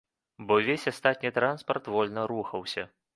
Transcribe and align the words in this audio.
Бо 0.45 0.55
ўвесь 0.61 0.85
астатні 0.91 1.31
транспарт 1.37 1.91
вольна 1.97 2.25
рухаўся. 2.33 2.87